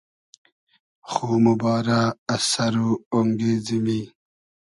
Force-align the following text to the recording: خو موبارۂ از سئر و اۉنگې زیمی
خو 1.09 1.27
موبارۂ 1.45 2.01
از 2.33 2.41
سئر 2.51 2.75
و 2.85 2.89
اۉنگې 3.13 3.53
زیمی 3.65 4.01